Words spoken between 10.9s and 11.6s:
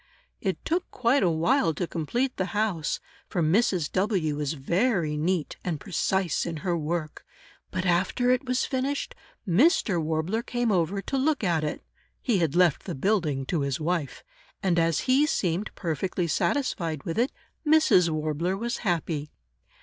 to look